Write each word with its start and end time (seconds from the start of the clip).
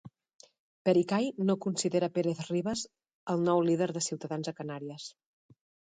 Pericay 0.87 1.27
no 1.49 1.57
considera 1.65 2.09
Pérez-Ribas 2.15 2.81
nou 3.45 3.59
líder 3.69 3.89
de 3.99 4.05
Ciutadans 4.11 4.51
a 4.53 4.59
Canàries. 4.63 5.11